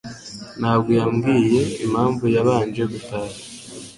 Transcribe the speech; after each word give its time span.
Ntabwo 0.59 0.89
yambwiye 0.99 1.61
impamvu 1.85 2.25
yabanje 2.35 2.83
gutaha 2.91 3.35